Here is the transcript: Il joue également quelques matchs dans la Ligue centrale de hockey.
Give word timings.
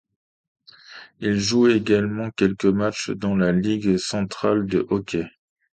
Il 1.19 1.37
joue 1.39 1.67
également 1.67 2.31
quelques 2.31 2.65
matchs 2.65 3.11
dans 3.11 3.35
la 3.35 3.51
Ligue 3.51 3.97
centrale 3.99 4.65
de 4.65 4.83
hockey. 4.89 5.27